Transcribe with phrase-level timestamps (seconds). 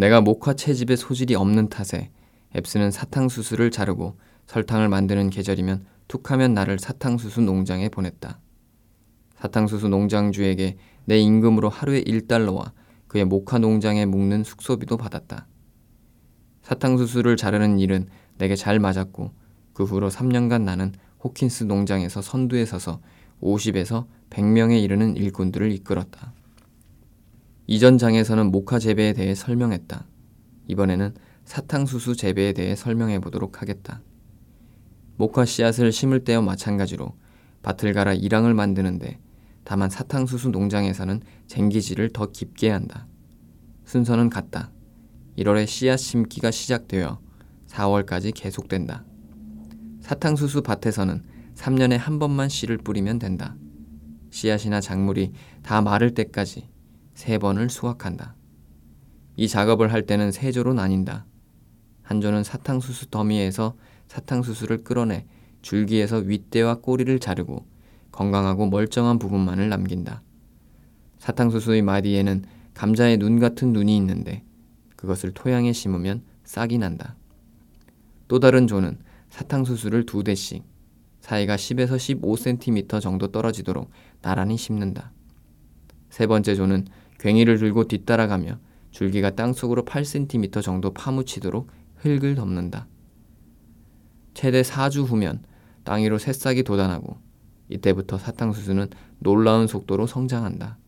[0.00, 2.10] 내가 목화 채집에 소질이 없는 탓에
[2.56, 8.40] 앱스는 사탕수수를 자르고 설탕을 만드는 계절이면 툭하면 나를 사탕수수 농장에 보냈다.
[9.36, 12.72] 사탕수수 농장주에게 내 임금으로 하루에 1달러와
[13.08, 15.46] 그의 목화 농장에 묵는 숙소비도 받았다.
[16.62, 18.08] 사탕수수를 자르는 일은
[18.38, 19.32] 내게 잘 맞았고
[19.74, 23.02] 그 후로 3년간 나는 호킨스 농장에서 선두에 서서
[23.42, 26.32] 50에서 100명에 이르는 일꾼들을 이끌었다.
[27.72, 30.04] 이전 장에서는 목화 재배에 대해 설명했다.
[30.66, 34.02] 이번에는 사탕수수 재배에 대해 설명해 보도록 하겠다.
[35.16, 37.16] 목화 씨앗을 심을 때와 마찬가지로
[37.62, 39.20] 밭을 갈아 이랑을 만드는데
[39.62, 43.06] 다만 사탕수수 농장에서는 쟁기질을 더 깊게 한다.
[43.84, 44.72] 순서는 같다.
[45.38, 47.20] 1월에 씨앗 심기가 시작되어
[47.68, 49.04] 4월까지 계속된다.
[50.00, 51.22] 사탕수수 밭에서는
[51.54, 53.54] 3년에 한 번만 씨를 뿌리면 된다.
[54.30, 55.30] 씨앗이나 작물이
[55.62, 56.68] 다 마를 때까지
[57.20, 58.34] 세 번을 수확한다.
[59.36, 61.26] 이 작업을 할 때는 세 조로 나뉜다.
[62.00, 63.76] 한 조는 사탕수수 더미에서
[64.08, 65.26] 사탕수수를 끌어내
[65.60, 67.66] 줄기에서 윗대와 꼬리를 자르고
[68.10, 70.22] 건강하고 멀쩡한 부분만을 남긴다.
[71.18, 74.42] 사탕수수의 마디에는 감자의 눈 같은 눈이 있는데
[74.96, 77.16] 그것을 토양에 심으면 싹이 난다.
[78.28, 80.64] 또 다른 조는 사탕수수를 두 대씩
[81.20, 83.90] 사이가 10에서 15cm 정도 떨어지도록
[84.22, 85.12] 나란히 심는다.
[86.08, 86.86] 세 번째 조는
[87.20, 88.58] 괭이를 들고 뒤따라가며
[88.90, 92.88] 줄기가 땅속으로 8cm 정도 파묻히도록 흙을 덮는다.
[94.34, 95.42] 최대 4주 후면
[95.84, 97.18] 땅 위로 새싹이 돋아나고
[97.68, 100.78] 이때부터 사탕수수는 놀라운 속도로 성장한다.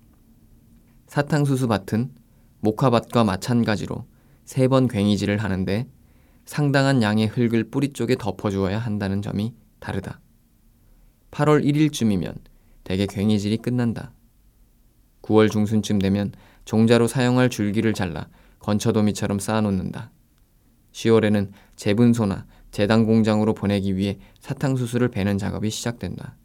[1.06, 2.10] 사탕수수 밭은
[2.60, 4.06] 목화밭과 마찬가지로
[4.44, 5.88] 세 번 괭이질을 하는데
[6.44, 10.20] 상당한 양의 흙을 뿌리 쪽에 덮어주어야 한다는 점이 다르다.
[11.30, 12.36] 8월 1일쯤이면
[12.84, 14.12] 대개 괭이질이 끝난다.
[15.22, 16.32] 9월 중순쯤 되면
[16.64, 18.28] 종자로 사용할 줄기를 잘라
[18.60, 20.10] 건처도미처럼 쌓아놓는다.
[20.92, 26.36] 10월에는 재분소나 재단 공장으로 보내기 위해 사탕수수를 베는 작업이 시작된다.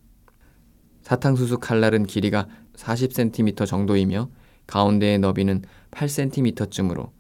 [1.02, 4.30] 사탕수수 칼날은 길이가 40cm 정도이며
[4.68, 7.12] 가운데의 너비는 8cm쯤으로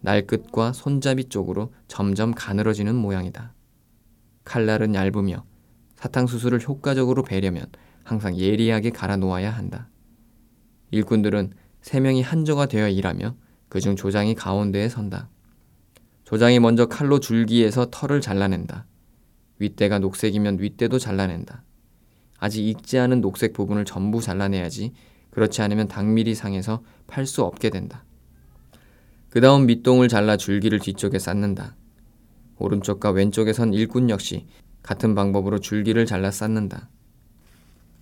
[0.00, 3.54] 날끝과 손잡이 쪽으로 점점 가늘어지는 모양이다.
[4.44, 5.44] 칼날은 얇으며
[5.96, 7.66] 사탕수수를 효과적으로 베려면
[8.04, 9.88] 항상 예리하게 갈아 놓아야 한다.
[10.94, 13.34] 일꾼들은 세 명이 한조가 되어 일하며
[13.68, 15.28] 그중 조장이 가운데에 선다.
[16.24, 18.86] 조장이 먼저 칼로 줄기에서 털을 잘라낸다.
[19.58, 21.62] 윗대가 녹색이면 윗대도 잘라낸다.
[22.38, 24.92] 아직 익지 않은 녹색 부분을 전부 잘라내야지
[25.30, 28.04] 그렇지 않으면 닭밀이 상해서 팔 수 없게 된다.
[29.30, 31.74] 그 다음 밑동을 잘라 줄기를 뒤쪽에 쌓는다.
[32.58, 34.46] 오른쪽과 왼쪽에 선 일꾼 역시
[34.82, 36.88] 같은 방법으로 줄기를 잘라 쌓는다.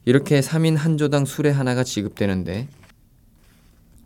[0.05, 2.69] 이렇게 3인 한 조당 수레 하나가 지급되는데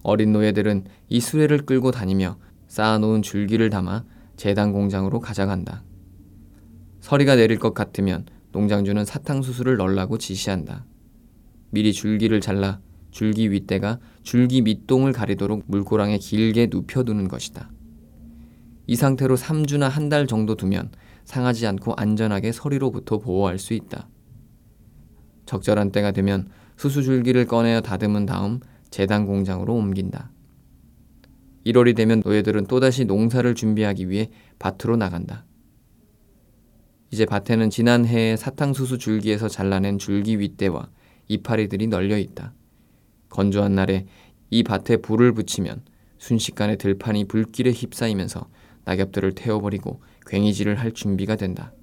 [0.07, 4.05] 어린 노예들은 이 수레를 끌고 다니며 쌓아놓은 줄기를 담아
[4.37, 5.83] 재단 공장으로 가져간다.
[7.01, 10.87] 서리가 내릴 것 같으면 농장주는 사탕수수를 널라고 지시한다.
[11.71, 12.79] 미리 줄기를 잘라
[13.11, 17.69] 줄기 윗대가 줄기 밑동을 가리도록 물고랑에 길게 눕혀두는 것이다.
[18.87, 20.93] 이 상태로 3주나 한 달 정도 두면
[21.25, 24.09] 상하지 않고 안전하게 서리로부터 보호할 수 있다.
[25.47, 28.61] 적절한 때가 되면 수수줄기를 꺼내어 다듬은 다음
[28.97, 30.31] 재단 공장으로 옮긴다.
[31.67, 35.45] 1월이 되면 노예들은 또다시 농사를 준비하기 위해 밭으로 나간다.
[37.11, 40.89] 이제 밭에는 지난 해의 사탕수수 줄기에서 잘라낸 줄기 윗대와
[41.29, 42.55] 이파리들이 널려 있다.
[43.29, 44.07] 건조한 날에
[44.49, 45.83] 이 밭에 불을 붙이면
[46.17, 48.49] 순식간에 들판이 불길에 휩싸이면서
[48.87, 51.75] 낙엽들을 태워버리고 괭이질을 할 준비가 된다.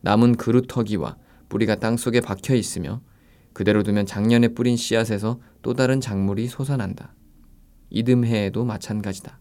[0.00, 1.16] 남은 그루터기와
[1.48, 3.02] 뿌리가 땅속에 박혀 있으며
[3.52, 7.14] 그대로 두면 작년에 뿌린 씨앗에서 또 다른 작물이 솟아난다.
[7.90, 9.40] 이듬해에도 마찬가지다.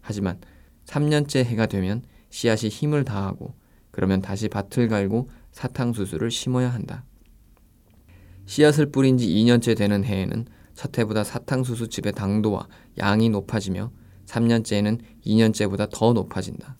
[0.00, 0.40] 하지만
[0.86, 3.54] 3년째 해가 되면 씨앗이 힘을 다하고
[3.90, 7.04] 그러면 다시 밭을 갈고 사탕수수를 심어야 한다.
[8.46, 12.68] 씨앗을 뿌린 지 2년째 되는 해에는 첫 해보다 사탕수수집의 당도와
[12.98, 13.90] 양이 높아지며
[14.26, 16.76] 3년째에는 2년째보다 더 높아진다.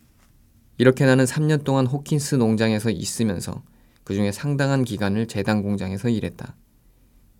[0.79, 3.63] 이렇게 나는 3년 동안 호킨스 농장에서 있으면서
[4.05, 6.55] 그 중에 상당한 기간을 재단 공장에서 일했다.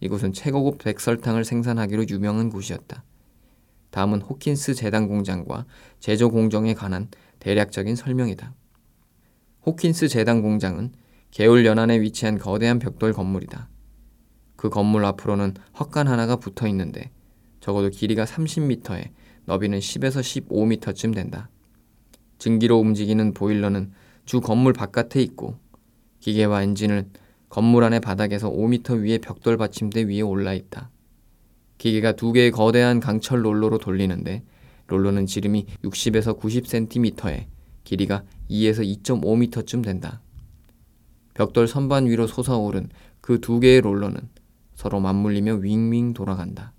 [0.01, 3.05] 이곳은 최고급 백설탕을 생산하기로 유명한 곳이었다.
[3.91, 5.65] 다음은 호킨스 재단 공장과
[6.01, 7.09] 제조 공정에 관한
[7.39, 8.55] 대략적인 설명이다.
[9.65, 10.93] 호킨스 재단 공장은
[11.31, 13.69] 개울 연안에 위치한 거대한 벽돌 건물이다.
[14.57, 17.11] 그 건물 앞으로는 헛간 하나가 붙어 있는데
[17.61, 19.11] 적어도 길이가 30m에
[19.45, 21.49] 너비는 10에서 15m쯤 된다.
[22.39, 23.93] 증기로 움직이는 보일러는
[24.25, 25.57] 주 건물 바깥에 있고
[26.21, 27.11] 기계와 엔진은
[27.57, 30.91] 건물 안의 바닥에서 5m 위의 벽돌 받침대 위에 올라 있다.
[31.79, 34.45] 기계가 두 개의 거대한 강철 롤러로 돌리는데
[34.89, 37.47] 롤러는 지름이 60에서 90cm에
[37.83, 40.21] 길이가 2에서 2.5m쯤 된다.
[41.33, 42.91] 벽돌 선반 위로 솟아오른
[43.23, 44.21] 그 두 개의 롤러는
[44.75, 46.75] 서로 맞물리며 윙윙 돌아간다.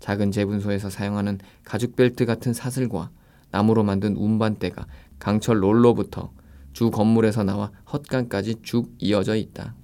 [0.00, 3.10] 작은 재분소에서 사용하는 가죽 벨트 같은 사슬과
[3.52, 4.88] 나무로 만든 운반대가
[5.20, 6.32] 강철 롤러부터
[6.76, 9.74] 주 건물에서 나와 헛간까지 쭉 이어져 있다.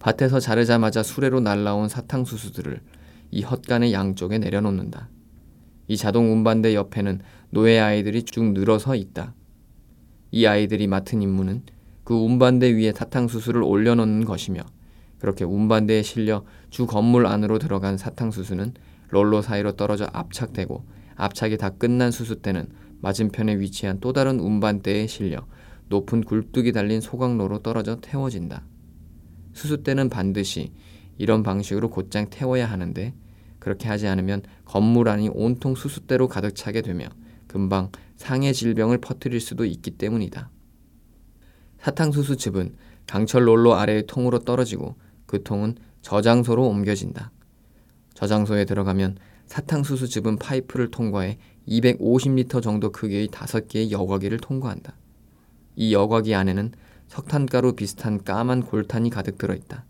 [0.00, 2.80] 밭에서 자르자마자 수레로 날라온 사탕수수들을
[3.30, 5.08] 이 헛간의 양쪽에 내려놓는다.
[5.86, 7.20] 이 자동 운반대 옆에는
[7.50, 9.34] 노예 아이들이 쭉 늘어서 있다.
[10.32, 11.62] 이 아이들이 맡은 임무는
[12.02, 14.62] 그 운반대 위에 사탕수수를 올려놓는 것이며
[15.20, 18.74] 그렇게 운반대에 실려 주 건물 안으로 들어간 사탕수수는
[19.10, 20.84] 롤러 사이로 떨어져 압착되고
[21.14, 22.66] 압착이 다 끝난 수수 때는
[23.02, 25.46] 맞은편에 위치한 또 다른 운반대에 실려
[25.88, 28.64] 높은 굴뚝이 달린 소각로로 떨어져 태워진다.
[29.52, 30.72] 수수 때는 반드시
[31.18, 33.14] 이런 방식으로 곧장 태워야 하는데
[33.58, 37.06] 그렇게 하지 않으면 건물 안이 온통 수수대로 가득 차게 되며
[37.46, 40.50] 금방 상해 질병을 퍼뜨릴 수도 있기 때문이다.
[41.78, 42.76] 사탕수수 즙은
[43.06, 44.94] 강철 롤러 아래의 통으로 떨어지고
[45.26, 47.32] 그 통은 저장소로 옮겨진다.
[48.14, 51.38] 저장소에 들어가면 사탕수수 즙은 파이프를 통과해
[51.68, 54.96] 250리터 정도 크기의 다섯 개의 여과기를 통과한다.
[55.76, 56.72] 이 여과기 안에는
[57.08, 59.84] 석탄가루 비슷한 까만 골탄이 가득 들어있다.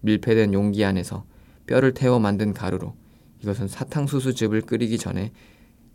[0.00, 1.24] 밀폐된 용기 안에서
[1.66, 2.94] 뼈를 태워 만든 가루로
[3.42, 5.32] 이것은 사탕수수즙을 끓이기 전에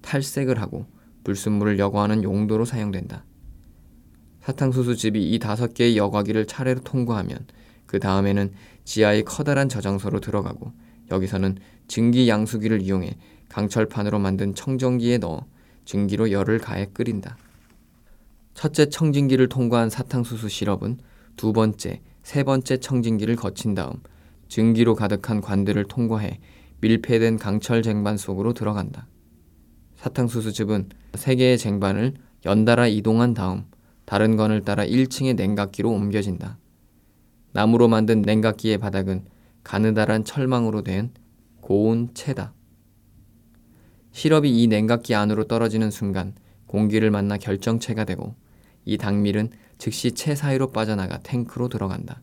[0.01, 0.85] 탈색을 하고
[1.23, 3.25] 불순물을 여과하는 용도로 사용된다.
[4.41, 7.47] 사탕수수즙이 이 다섯 개의 여과기를 차례로 통과하면
[7.85, 8.53] 그 다음에는
[8.83, 10.71] 지하의 커다란 저장소로 들어가고
[11.11, 13.17] 여기서는 증기 양수기를 이용해
[13.55, 15.45] 강철판으로 만든 청정기에 넣어
[15.85, 17.37] 증기로 열을 가해 끓인다.
[18.53, 20.97] 첫째 청진기를 통과한 사탕수수 시럽은
[21.37, 23.93] 두 번째, 세 번째 청진기를 거친 다음
[24.49, 26.39] 증기로 가득한 관들을 통과해
[26.81, 29.07] 밀폐된 강철 쟁반 속으로 들어간다.
[29.95, 32.15] 사탕수수즙은 세 개의 쟁반을
[32.45, 33.63] 연달아 이동한 다음
[34.03, 36.57] 다른 건을 따라 1층의 냉각기로 옮겨진다.
[37.53, 39.23] 나무로 만든 냉각기의 바닥은
[39.63, 41.13] 가느다란 철망으로 된
[41.61, 42.54] 고운 채다.
[44.15, 46.33] 시럽이 이 냉각기 안으로 떨어지는 순간
[46.67, 48.33] 공기를 만나 결정체가 되고
[48.85, 52.21] 이 당밀은 즉시 채 사이로 빠져나가 탱크로 들어간다.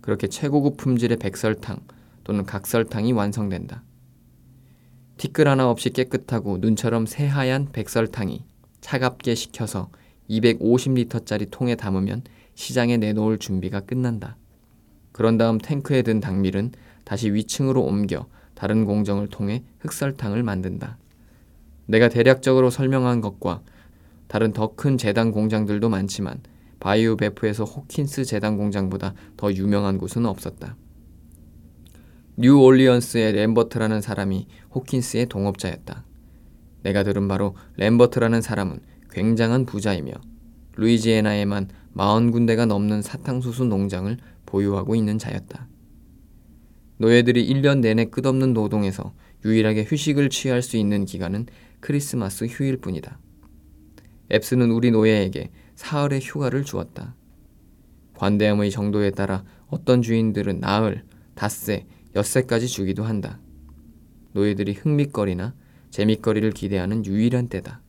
[0.00, 1.78] 그렇게 최고급 품질의 백설탕
[2.24, 3.84] 또는 각설탕이 완성된다.
[5.16, 8.44] 티끌 하나 없이 깨끗하고 눈처럼 새하얀 백설탕이
[8.80, 9.90] 차갑게 식혀서
[10.28, 12.24] 250리터짜리 통에 담으면
[12.56, 14.36] 시장에 내놓을 준비가 끝난다.
[15.12, 16.72] 그런 다음 탱크에 든 당밀은
[17.04, 18.26] 다시 위층으로 옮겨
[18.56, 20.98] 다른 공정을 통해 흑설탕을 만든다.
[21.86, 23.62] 내가 대략적으로 설명한 것과
[24.26, 26.40] 다른 더 큰 재단 공장들도 많지만
[26.80, 30.76] 바이오 베프에서 호킨스 재단 공장보다 더 유명한 곳은 없었다.
[32.38, 36.04] 뉴올리언스의 램버트라는 사람이 호킨스의 동업자였다.
[36.82, 38.80] 내가 들은 바로 램버트라는 사람은
[39.10, 40.12] 굉장한 부자이며
[40.76, 45.66] 루이지애나에만 40군데가 넘는 사탕수수 농장을 보유하고 있는 자였다.
[46.98, 49.14] 노예들이 1년 내내 끝없는 노동에서
[49.44, 51.46] 유일하게 휴식을 취할 수 있는 기간은
[51.80, 53.18] 크리스마스 휴일 뿐이다.
[54.32, 57.14] 앱스는 우리 노예에게 사흘의 휴가를 주었다.
[58.14, 61.04] 관대함의 정도에 따라 어떤 주인들은 나흘,
[61.34, 63.40] 닷새, 엿새까지 주기도 한다.
[64.32, 65.54] 노예들이 흥미거리나
[65.90, 67.82] 재밌거리를 기대하는 유일한 때다.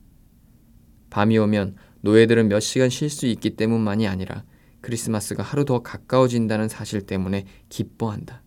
[1.10, 4.44] 밤이 오면 노예들은 몇 시간 쉴 수 있기 때문만이 아니라
[4.82, 8.42] 크리스마스가 하루 더 가까워진다는 사실 때문에 기뻐한다.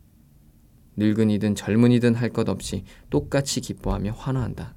[1.02, 4.76] 늙은이든 젊은이든 할 것 없이 똑같이 기뻐하며 환호한다.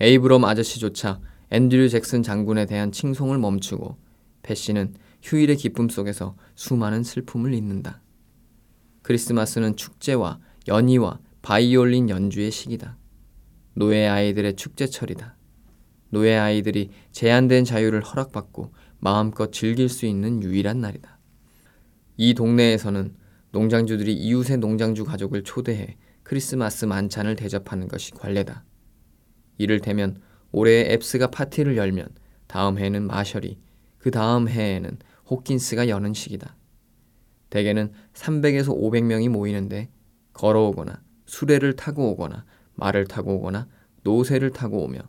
[0.00, 3.96] 에이브럼 아저씨조차 앤드류 잭슨 장군에 대한 칭송을 멈추고
[4.42, 8.02] 패시는 휴일의 기쁨 속에서 수많은 슬픔을 잊는다.
[9.02, 12.98] 크리스마스는 축제와 연희와 바이올린 연주의 시기다.
[13.74, 15.36] 노예 아이들의 축제철이다.
[16.10, 21.18] 노예 아이들이 제한된 자유를 허락받고 마음껏 즐길 수 있는 유일한 날이다.
[22.16, 23.14] 이 동네에서는
[23.50, 28.64] 농장주들이 이웃의 농장주 가족을 초대해 크리스마스 만찬을 대접하는 것이 관례다.
[29.56, 30.20] 이를테면
[30.52, 32.08] 올해 앱스가 파티를 열면
[32.46, 33.58] 다음 해에는 마셜이,
[33.98, 34.98] 그 다음 해에는
[35.30, 36.56] 호킨스가 여는 시기다.
[37.50, 39.90] 대개는 300에서 500명이 모이는데
[40.34, 43.68] 걸어오거나 수레를 타고 오거나 말을 타고 오거나
[44.02, 45.00] 노새를 타고 오며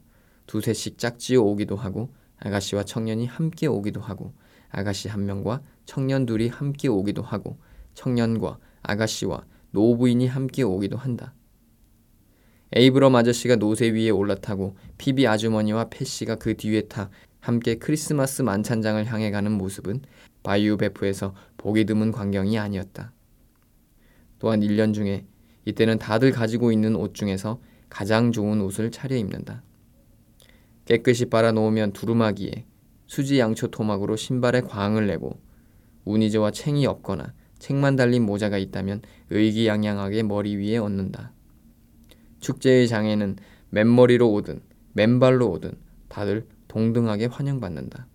[0.47, 4.33] 두세씩 짝지어 오기도 하고 아가씨와 청년이 함께 오기도 하고
[4.69, 7.59] 아가씨 한 명과 청년 둘이 함께 오기도 하고
[7.93, 11.33] 청년과 아가씨와 노부인이 함께 오기도 한다.
[12.75, 19.31] 에이브럼 아저씨가 노새 위에 올라타고 피비 아주머니와 패씨가 그 뒤에 타 함께 크리스마스 만찬장을 향해
[19.31, 20.01] 가는 모습은
[20.43, 23.13] 바이오 베프에서 보기 드문 광경이 아니었다.
[24.37, 25.25] 또한 1년 중에
[25.65, 29.63] 이때는 다들 가지고 있는 옷 중에서 가장 좋은 옷을 차려입는다.
[30.85, 32.65] 깨끗이 빨아놓으면 두루마기에
[33.07, 35.39] 수지 양초 토막으로 신발에 광을 내고
[36.05, 41.33] 운이즈와 챙이 없거나 책만 달린 모자가 있다면 의기양양하게 머리 위에 얹는다.
[42.39, 43.35] 축제의 장에는
[43.69, 44.61] 맨머리로 오든
[44.93, 45.73] 맨발로 오든
[46.07, 48.07] 다들 동등하게 환영받는다.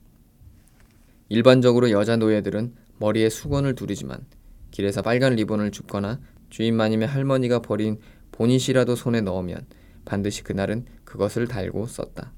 [1.28, 4.24] 일반적으로 여자 노예들은 머리에 수건을 두르지만
[4.70, 6.20] 길에서 빨간 리본을 줍거나
[6.50, 7.98] 주인 마님의 할머니가 버린
[8.32, 9.66] 보닛이라도 손에 넣으면
[10.04, 12.32] 반드시 그날은 그것을 달고 썼다.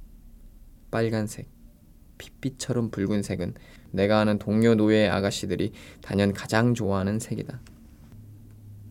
[0.91, 1.49] 빨간색,
[2.19, 3.55] 핏빛처럼 붉은 색은
[3.91, 7.61] 내가 아는 동료 노예 아가씨들이 단연 가장 좋아하는 색이다.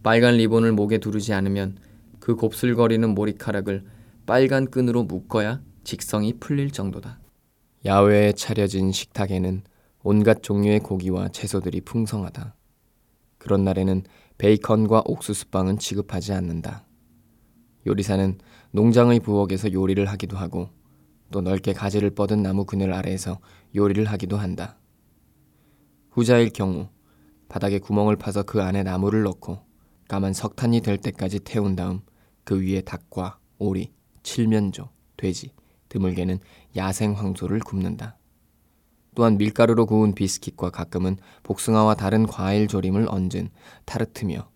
[0.04, 1.78] 빨간 리본을 목에 두르지 않으면
[2.20, 3.86] 그 곱슬거리는 머리카락을
[4.26, 7.20] 빨간 끈으로 묶어야 직성이 풀릴 정도다.
[7.86, 9.64] 야외에 차려진 식탁에는
[10.04, 12.56] 온갖 종류의 고기와 채소들이 풍성하다.
[13.38, 14.04] 그런 날에는
[14.38, 16.86] 베이컨과 옥수수빵은 취급하지 않는다.
[17.88, 18.40] 요리사는
[18.72, 20.70] 농장의 부엌에서 요리를 하기도 하고
[21.32, 23.40] 또 넓게 가지를 뻗은 나무 그늘 아래에서
[23.76, 24.78] 요리를 하기도 한다.
[26.12, 26.88] 후자일 경우
[27.50, 29.60] 바닥에 구멍을 파서 그 안에 나무를 넣고
[30.08, 32.02] 까만 석탄이 될 때까지 태운 다음
[32.44, 33.92] 그 위에 닭과 오리,
[34.24, 35.52] 칠면조, 돼지,
[35.90, 36.40] 드물게는
[36.76, 38.18] 야생 황소를 굽는다.
[39.16, 43.50] 또한 밀가루로 구운 비스킷과 가끔은 복숭아와 다른 과일 조림을 얹은
[43.86, 44.50] 타르트며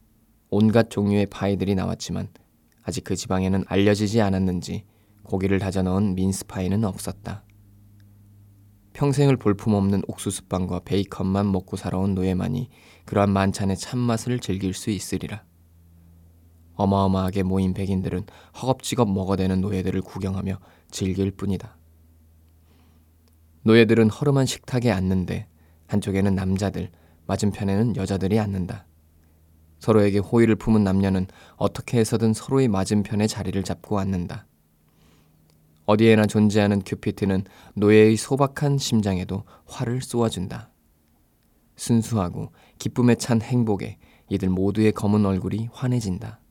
[0.49, 2.27] 온갖 종류의 파이들이 나왔지만
[2.83, 4.83] 아직 그 지방에는 알려지지 않았는지
[5.29, 7.43] 고기를 다져 넣은 민스파이는 없었다.
[8.93, 12.69] 평생을 볼품없는 옥수수빵과 베이컨만 먹고 살아온 노예만이
[13.05, 15.43] 그러한 만찬의 참맛을 즐길 수 있으리라.
[16.73, 18.25] 어마어마하게 모인 백인들은
[18.59, 20.59] 허겁지겁 먹어대는 노예들을 구경하며
[20.89, 21.77] 즐길 뿐이다.
[23.65, 25.47] 노예들은 허름한 식탁에 앉는데
[25.85, 26.89] 한쪽에는 남자들,
[27.27, 28.87] 맞은편에는 여자들이 앉는다.
[29.77, 34.48] 서로에게 호의를 품은 남녀는 어떻게 해서든 서로의 맞은편에 자리를 잡고 앉는다.
[35.89, 40.69] 어디에나 존재하는 큐피트는 노예의 소박한 심장에도 화를 쏘아준다.
[41.77, 43.97] 순수하고 기쁨에 찬 행복에
[44.29, 46.41] 이들 모두의 검은 얼굴이 환해진다.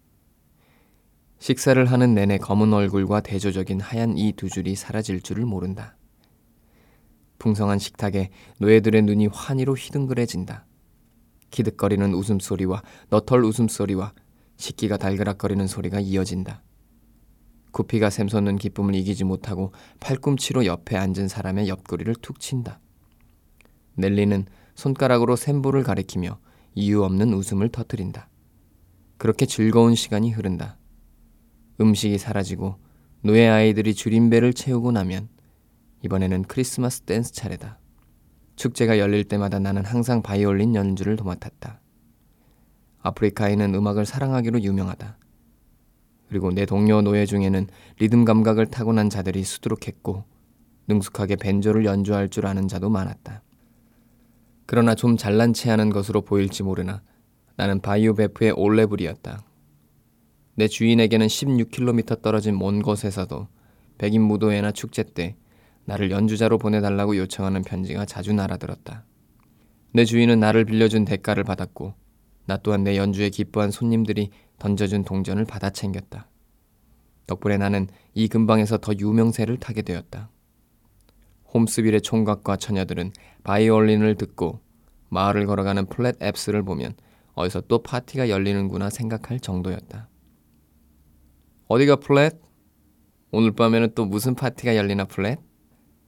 [1.39, 5.97] 식사를 하는 내내 검은 얼굴과 대조적인 하얀 이 두 줄이 사라질 줄을 모른다.
[7.39, 10.67] 풍성한 식탁에 노예들의 눈이 환희로 휘둥그레진다.
[11.53, 14.15] 키득거리는 웃음소리와 너털 웃음소리와
[14.57, 16.65] 식기가 달그락거리는 소리가 이어진다.
[17.79, 22.81] 구피가 샘솟는 기쁨을 이기지 못하고 팔꿈치로 옆에 앉은 사람의 옆구리를 툭 친다.
[23.95, 26.41] 넬리는 손가락으로 샘볼을 가리키며
[26.75, 28.29] 이유 없는 웃음을 터뜨린다.
[29.17, 30.77] 그렇게 즐거운 시간이 흐른다.
[31.81, 32.77] 음식이 사라지고
[33.23, 35.29] 노예 아이들이 줄임배를 채우고 나면
[36.05, 37.79] 이번에는 크리스마스 댄스 차례다.
[38.57, 41.81] 축제가 열릴 때마다 나는 항상 바이올린 연주를 도맡았다.
[43.03, 45.18] 아프리카인은 음악을 사랑하기로 유명하다.
[46.29, 47.67] 그리고 내 동료 노예 중에는
[47.99, 50.25] 리듬 감각을 타고난 자들이 수두룩했고
[50.89, 53.43] 능숙하게 벤조를 연주할 줄 아는 자도 많았다.
[54.67, 57.03] 그러나 좀 잘난 체하는 것으로 보일지 모르나
[57.57, 59.43] 나는 바이오 베프의 올레불이었다.
[60.55, 63.49] 내 주인에게는 16km 떨어진 먼 곳에서도
[63.97, 65.37] 백인 무도회나 축제 때
[65.85, 69.05] 나를 연주자로 보내달라고 요청하는 편지가 자주 날아들었다.
[69.93, 71.95] 내 주인은 나를 빌려준 대가를 받았고
[72.49, 76.31] 나 또한 내 연주에 기뻐한 손님들이 던져준 동전을 받아 챙겼다.
[77.27, 80.31] 덕분에 나는 이 근방에서 더 유명세를 타게 되었다.
[81.53, 83.13] 홈스빌의 총각과 처녀들은
[83.45, 84.61] 바이올린을 듣고
[85.11, 86.95] 마을을 걸어가는 플랫 앱스를 보면
[87.35, 90.09] 어디서 또 파티가 열리는구나 생각할 정도였다.
[91.67, 92.41] 어디가 플랫?
[93.31, 95.39] 오늘 밤에는 또 무슨 파티가 열리나 플랫?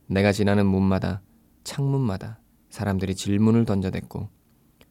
[0.06, 1.20] 내가 지나는 문마다
[1.64, 4.39] 창문마다 사람들이 질문을 던져댔고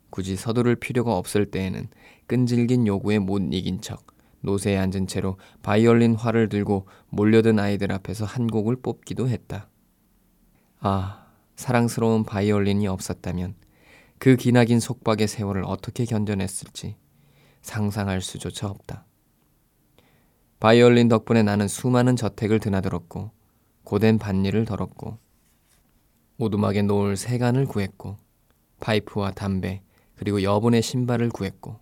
[0.10, 1.88] 굳이 서두를 필요가 없을 때에는
[2.28, 4.06] 끈질긴 요구에 못 이긴 척
[4.42, 9.70] 노새에 앉은 채로 바이올린 활을 들고 몰려든 아이들 앞에서 한 곡을 뽑기도 했다.
[10.80, 13.56] 아, 사랑스러운 바이올린이 없었다면
[14.18, 16.96] 그 기나긴 속박의 세월을 어떻게 견뎌냈을지
[17.62, 19.06] 상상할 수조차 없다.
[20.60, 23.32] 바이올린 덕분에 나는 수많은 저택을 드나들었고
[23.84, 25.18] 고된 밭일을 덜었고
[26.38, 28.18] 오두막에 놓을 세간을 구했고
[28.80, 29.82] 파이프와 담배
[30.20, 31.80] 그리고 여분의 신발을 구했고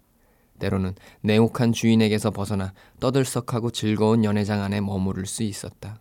[0.60, 6.00] 때로는 냉혹한 주인에게서 벗어나 떠들썩하고 즐거운 연회장 안에 머무를 수 있었다.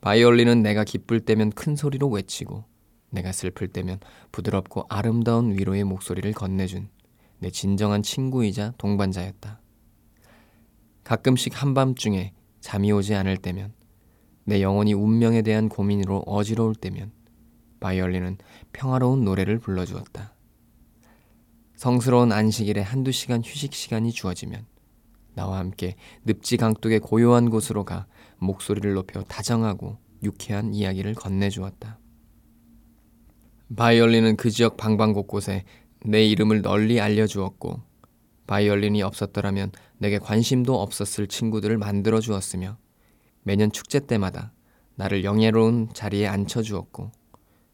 [0.00, 2.62] 바이올린은 내가 기쁠 때면 큰 소리로 외치고
[3.10, 3.98] 내가 슬플 때면
[4.30, 6.88] 부드럽고 아름다운 위로의 목소리를 건네준
[7.40, 9.60] 내 진정한 친구이자 동반자였다.
[11.02, 13.72] 가끔씩 한밤중에 잠이 오지 않을 때면
[14.44, 17.10] 내 영혼이 운명에 대한 고민으로 어지러울 때면
[17.80, 18.38] 바이올린은
[18.72, 20.34] 평화로운 노래를 불러주었다.
[21.80, 24.66] 성스러운 안식일에 한두 시간 휴식 시간이 주어지면
[25.34, 25.96] 나와 함께
[26.26, 28.06] 늪지 강둑의 고요한 곳으로 가
[28.36, 31.98] 목소리를 높여 다정하고 유쾌한 이야기를 건네주었다.
[33.74, 35.64] 바이올린은 그 지역 방방곳곳에
[36.04, 37.80] 내 이름을 널리 알려주었고
[38.46, 42.76] 바이올린이 없었더라면 내게 관심도 없었을 친구들을 만들어 주었으며
[43.42, 44.52] 매년 축제 때마다
[44.96, 47.10] 나를 영예로운 자리에 앉혀 주었고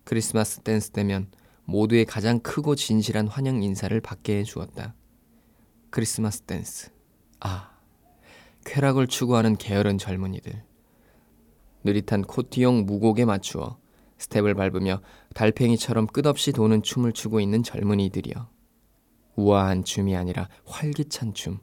[0.05, 1.27] 크리스마스 댄스 때면
[1.67, 4.95] 모두의 가장 크고 진실한 환영 인사를 받게 해주었다.
[5.91, 6.91] 크리스마스 댄스.
[7.41, 7.71] 아,
[8.65, 10.65] 쾌락을 추구하는 게으른 젊은이들.
[11.85, 13.79] 느릿한 코티용 무곡에 맞추어
[14.19, 15.01] 스텝을 밟으며
[15.35, 18.49] 달팽이처럼 끝없이 도는 춤을 추고 있는 젊은이들이여.
[19.37, 21.59] 우아한 춤이 아니라 활기찬 춤.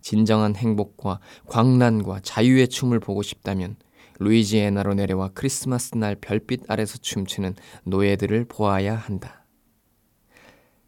[0.00, 3.76] 진정한 행복과 광란과 자유의 춤을 보고 싶다면
[4.18, 7.54] 루이지애나로 내려와 크리스마스 날 별빛 아래서 춤추는
[7.84, 9.44] 노예들을 보아야 한다.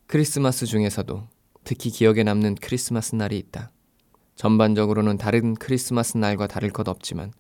[0.07, 1.27] 크리스마스 중에서도
[1.65, 3.71] 특히 기억에 남는 크리스마스 날이 있다.
[4.37, 7.33] 전반적으로는 다른 크리스마스 날과 다를 것 없지만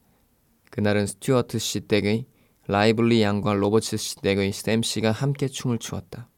[0.70, 2.26] 그날은 스튜어트 씨 댁의
[2.66, 6.28] 라이블리 양과 로버츠 씨 댁의 샘 씨가 함께 춤을 추었다.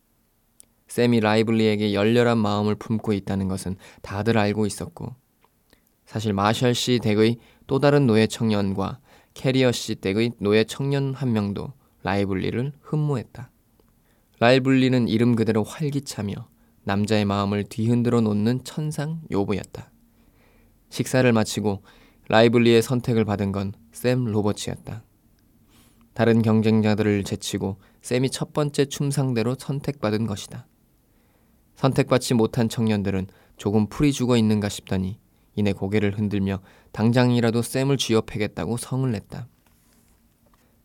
[0.88, 5.14] 샘이 라이블리에게 열렬한 마음을 품고 있다는 것은 다들 알고 있었고
[6.04, 9.00] 사실 마셜 씨 댁의 또 다른 노예 청년과
[9.36, 13.50] 캐리어 씨 댁의 노예 청년 한 명도 라이블리를 흠모했다.
[14.40, 16.34] 라이블리는 이름 그대로 활기차며
[16.84, 19.90] 남자의 마음을 뒤흔들어 놓는 천상 요부였다.
[20.88, 21.82] 식사를 마치고
[22.28, 25.02] 라이블리의 선택을 받은 건 샘 로버츠였다.
[26.12, 30.66] 다른 경쟁자들을 제치고 샘이 첫 번째 춤 상대로 선택받은 것이다.
[31.76, 35.18] 선택받지 못한 청년들은 조금 풀이 죽어 있는가 싶더니
[35.56, 36.60] 이내 고개를 흔들며
[36.92, 39.48] 당장이라도 샘을 쥐어패겠다고 성을 냈다.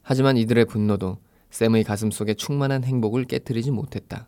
[0.01, 1.19] 하지만 이들의 분노도
[1.51, 4.27] 샘의 가슴 속에 충만한 행복을 깨뜨리지 못했다.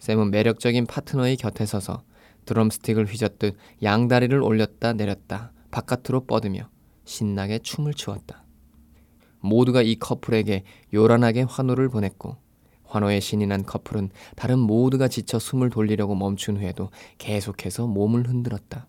[0.00, 2.02] 샘은 매력적인 파트너의 곁에 서서
[2.44, 6.68] 드럼스틱을 휘젓듯 양다리를 올렸다 내렸다 바깥으로 뻗으며
[7.04, 8.44] 신나게 춤을 추었다.
[9.40, 12.36] 모두가 이 커플에게 요란하게 환호를 보냈고
[12.84, 18.88] 환호에 신이 난 커플은 다른 모두가 지쳐 숨을 돌리려고 멈춘 후에도 계속해서 몸을 흔들었다.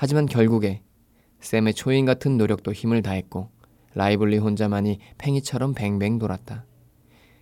[0.00, 0.80] 하지만 결국에
[1.40, 3.50] 샘의 초인 같은 노력도 힘을 다했고
[3.94, 6.64] 라이블리 혼자만이 팽이처럼 뱅뱅 돌았다.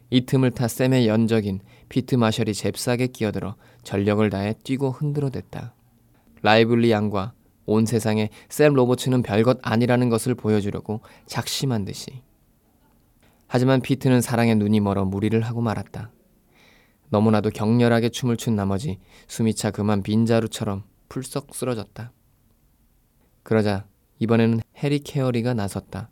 [0.09, 5.75] 이 틈을 타 샘의 연적인 피트 마셜이 잽싸게 끼어들어 전력을 다해 뛰고 흔들어댔다.
[6.41, 7.35] 라이블리 양과
[7.67, 12.23] 온 세상에 샘 로버츠는 별것 아니라는 것을 보여주려고 작심한 듯이.
[13.49, 16.11] 하지만 피트는 사랑에 눈이 멀어 무리를 하고 말았다.
[17.11, 22.13] 너무나도 격렬하게 춤을 춘 나머지 숨이 차 그만 빈자루처럼 풀썩 쓰러졌다.
[23.47, 23.87] 그러자
[24.19, 26.11] 이번에는 해리 케어리가 나섰다.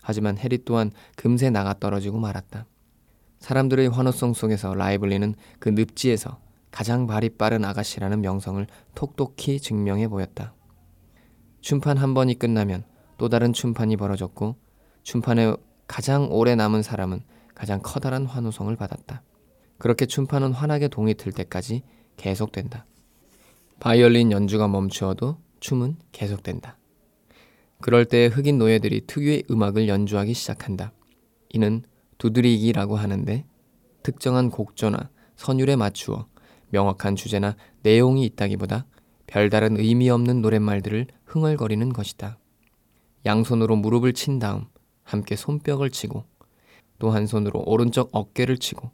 [0.00, 2.64] 하지만 해리 또한 금세 나가 떨어지고 말았다.
[3.38, 10.54] 사람들의 환호성 속에서 라이블리는 그 늪지에서 가장 발이 빠른 아가씨라는 명성을 톡톡히 증명해 보였다.
[11.60, 12.84] 춤판 한 번이 끝나면
[13.18, 14.56] 또 다른 춤판이 벌어졌고
[15.02, 17.24] 춤판에 가장 오래 남은 사람은
[17.54, 19.22] 가장 커다란 환호성을 받았다.
[19.76, 21.82] 그렇게 춤판은 환하게 동이 틀 때까지
[22.16, 22.86] 계속된다.
[23.80, 26.76] 바이올린 연주가 멈추어도 춤은 계속된다.
[27.80, 30.92] 그럴 때 흑인 노예들이 특유의 음악을 연주하기 시작한다.
[31.48, 31.82] 이는
[32.18, 33.46] 두드리기라고 하는데
[34.02, 36.26] 특정한 곡조나 선율에 맞추어
[36.68, 38.84] 명확한 주제나 내용이 있다기보다
[39.26, 42.38] 별다른 의미 없는 노랫말들을 흥얼거리는 것이다.
[43.24, 44.66] 양손으로 무릎을 친 다음
[45.02, 46.24] 함께 손뼉을 치고
[46.98, 48.90] 또 한 손으로 오른쪽 어깨를 치고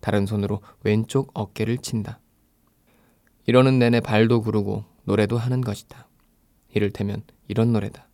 [0.00, 2.18] 다른 손으로 왼쪽 어깨를 친다.
[3.46, 6.08] 이러는 내내 발도 구르고 노래도 하는 것이다.
[6.74, 8.08] 이를테면 이런 노래다.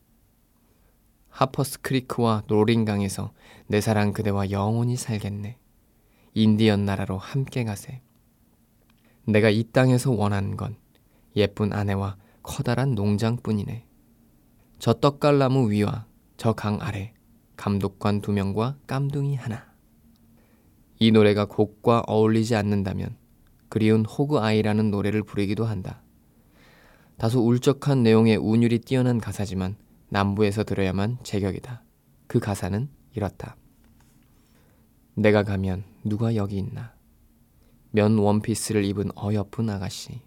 [1.28, 3.32] 하퍼스 크리크와 노링강에서
[3.66, 5.58] 내 사랑 그대와 영원히 살겠네.
[6.34, 8.02] 인디언 나라로 함께 가세.
[9.26, 10.76] 내가 이 땅에서 원하는 건
[11.36, 13.86] 예쁜 아내와 커다란 농장뿐이네.
[14.78, 17.12] 저 떡갈나무 위와 저 강 아래
[17.56, 19.70] 감독관 두 명과 깜둥이 하나.
[20.98, 23.16] 이 노래가 곡과 어울리지 않는다면
[23.68, 26.02] 그리운 호그 아이라는 노래를 부르기도 한다.
[27.20, 29.76] 다소 울적한 내용의 운율이 뛰어난 가사지만
[30.08, 31.84] 남부에서 들어야만 제격이다.
[32.26, 33.58] 그 가사는 이렇다.
[35.16, 36.94] 내가 가면 누가 여기 있나?
[37.90, 40.22] 면 원피스를 입은 어여쁜 아가씨.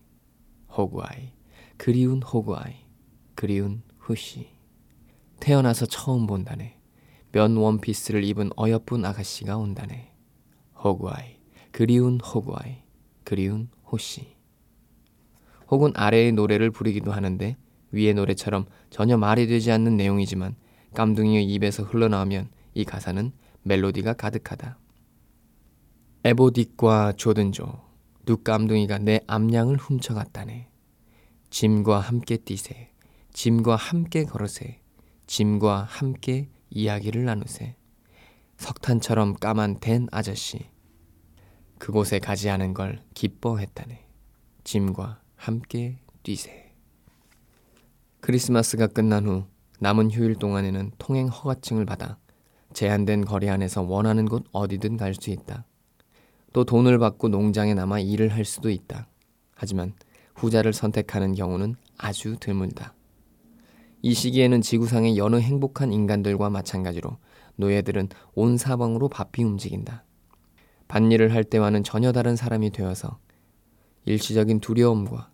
[0.69, 1.33] 호구아이.
[1.77, 2.75] 그리운 호구아이.
[3.33, 4.49] 그리운 후시.
[5.39, 6.77] 태어나서 처음 본다네.
[7.31, 10.13] 면 원피스를 입은 어여쁜 아가씨가 온다네.
[10.83, 11.39] 호구아이.
[11.71, 12.83] 그리운 호구아이.
[13.23, 14.32] 그리운 호시.
[15.73, 17.57] 혹은 아래의 노래를 부르기도 하는데
[17.91, 20.55] 위의 노래처럼 전혀 말이 되지 않는 내용이지만
[20.93, 23.31] 깜둥이의 입에서 흘러나오면 이 가사는
[23.63, 24.77] 멜로디가 가득하다.
[26.23, 27.81] 에보딕과 조든조
[28.25, 30.69] 두 깜둥이가 내 암양을 훔쳐갔다네.
[31.49, 32.91] 짐과 함께 뛰세.
[33.33, 34.79] 짐과 함께 걸으세.
[35.25, 37.75] 짐과 함께 이야기를 나누세.
[38.57, 40.67] 석탄처럼 까만 된 아저씨.
[41.79, 44.05] 그곳에 가지 않은 걸 기뻐했다네.
[44.63, 46.71] 짐과 함께 뛰세.
[48.21, 49.43] 크리스마스가 끝난 후
[49.81, 52.17] 남은 휴일 동안에는 통행 허가증을 받아
[52.71, 55.65] 제한된 거리 안에서 원하는 곳 어디든 갈 수 있다.
[56.53, 59.09] 또 돈을 받고 농장에 남아 일을 할 수도 있다.
[59.53, 59.91] 하지만
[60.35, 62.93] 후자를 선택하는 경우는 아주 드물다.
[64.01, 67.17] 이 시기에는 지구상의 여느 행복한 인간들과 마찬가지로
[67.57, 70.05] 노예들은 온 사방으로 바삐 움직인다.
[70.87, 73.19] 밭일을 할 때와는 전혀 다른 사람이 되어서
[74.05, 75.32] 일시적인 두려움과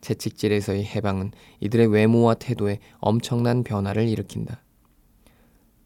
[0.00, 4.62] 채찍질에서의 해방은 이들의 외모와 태도에 엄청난 변화를 일으킨다.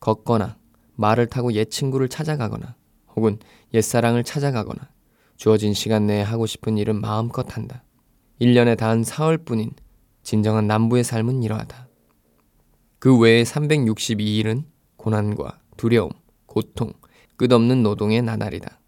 [0.01, 0.57] 걷거나
[0.95, 2.75] 말을 타고 옛 친구를 찾아가거나
[3.17, 3.39] 혹은
[3.75, 4.91] 옛사랑을 찾아가거나
[5.37, 7.85] 주어진 시간 내에 하고 싶은 일은 마음껏 한다.
[8.41, 9.71] 1년에 단 사흘뿐인
[10.23, 11.89] 진정한 남부의 삶은 이러하다.
[12.99, 14.65] 그 외에 362일은
[14.97, 16.11] 고난과 두려움,
[16.47, 16.93] 고통,
[17.37, 18.81] 끝없는 노동의 나날이다.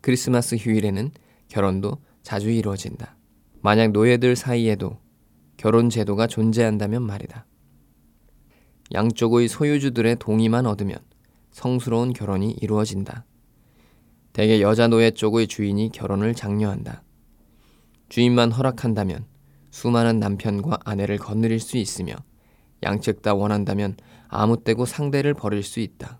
[0.00, 1.12] 크리스마스 휴일에는
[1.48, 3.16] 결혼도 자주 이루어진다.
[3.62, 4.98] 만약 노예들 사이에도
[5.56, 7.46] 결혼 제도가 존재한다면 말이다.
[8.92, 10.98] 양쪽의 소유주들의 동의만 얻으면
[11.50, 13.24] 성스러운 결혼이 이루어진다.
[14.32, 17.02] 대개 여자 노예 쪽의 주인이 결혼을 장려한다.
[18.08, 19.26] 주인만 허락한다면
[19.70, 22.14] 수많은 남편과 아내를 거느릴 수 있으며
[22.82, 23.96] 양측 다 원한다면
[24.28, 26.18] 아무 때고 상대를 벌일 수 있다.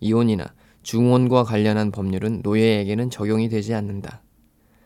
[0.00, 4.22] 이혼이나 중혼과 관련한 법률은 노예에게는 적용이 되지 않는다.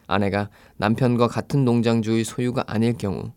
[0.07, 3.33] 아내가 남편과 같은 농장주의 소유가 아닐 경우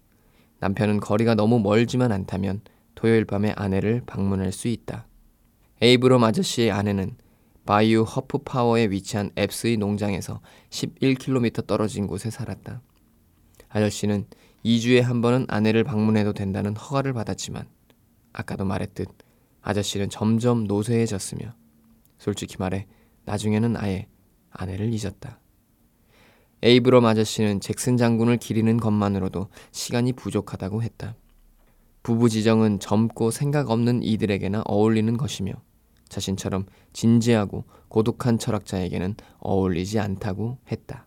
[0.60, 2.62] 남편은 거리가 너무 멀지만 않다면
[2.96, 5.08] 토요일 밤에 아내를 방문할 수 있다.
[5.82, 7.16] 에이브럼 아저씨의 아내는
[7.66, 12.82] 바이유 허프 파워에 위치한 앱스의 농장에서 11km 떨어진 곳에 살았다.
[13.70, 14.26] 아저씨는
[14.66, 17.68] 2주에 한 번은 아내를 방문해도 된다는 허가를 받았지만
[18.34, 19.08] 아까도 말했듯
[19.62, 21.54] 아저씨는 점점 노쇠해졌으며
[22.18, 22.88] 솔직히 말해
[23.26, 24.08] 나중에는 아예
[24.50, 25.40] 아내를 잊었다.
[26.64, 31.16] 에이브럼 아저씨는 잭슨 장군을 기리는 것만으로도 시간이 부족하다고 했다.
[32.04, 35.54] 부부 지정은 젊고 생각 없는 이들에게나 어울리는 것이며
[36.10, 41.07] 자신처럼 진지하고 고독한 철학자에게는 어울리지 않다고 했다.